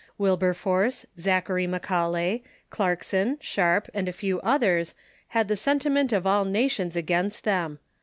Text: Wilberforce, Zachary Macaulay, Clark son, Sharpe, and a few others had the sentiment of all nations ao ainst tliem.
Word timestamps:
Wilberforce, 0.17 1.05
Zachary 1.19 1.67
Macaulay, 1.67 2.43
Clark 2.71 3.03
son, 3.03 3.37
Sharpe, 3.39 3.87
and 3.93 4.09
a 4.09 4.11
few 4.11 4.39
others 4.41 4.95
had 5.27 5.47
the 5.47 5.55
sentiment 5.55 6.11
of 6.11 6.25
all 6.25 6.43
nations 6.43 6.97
ao 6.97 7.01
ainst 7.01 7.43
tliem. 7.43 7.77